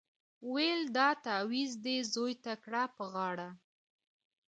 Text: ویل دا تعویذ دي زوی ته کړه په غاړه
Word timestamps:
ویل 0.53 0.81
دا 0.97 1.09
تعویذ 1.25 1.71
دي 1.85 1.95
زوی 2.13 2.33
ته 2.43 2.53
کړه 2.63 2.83
په 2.95 3.03
غاړه 3.13 3.49